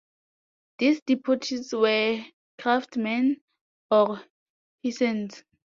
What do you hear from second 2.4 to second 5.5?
craftsmen or peasants.